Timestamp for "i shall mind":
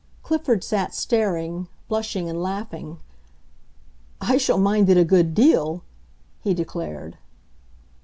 4.19-4.89